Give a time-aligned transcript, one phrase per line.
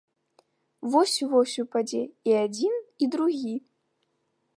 [0.93, 2.01] Вось-вось упадзе
[2.31, 2.73] і адзін
[3.07, 3.55] і другі.